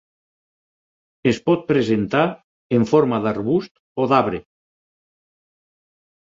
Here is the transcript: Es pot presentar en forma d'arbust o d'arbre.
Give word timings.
Es 1.31 1.39
pot 1.49 1.67
presentar 1.71 2.23
en 2.79 2.87
forma 2.93 3.21
d'arbust 3.27 3.75
o 4.05 4.09
d'arbre. 4.15 4.41